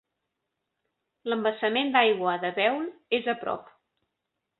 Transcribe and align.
L'embassament 1.31 1.93
d'aigua 1.95 2.33
de 2.45 2.51
Bewl 2.61 2.87
és 3.19 3.29
a 3.35 3.37
prop. 3.45 3.69